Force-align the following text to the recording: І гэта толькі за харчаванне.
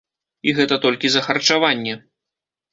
І 0.47 0.55
гэта 0.59 0.79
толькі 0.87 1.07
за 1.17 1.21
харчаванне. 1.27 1.93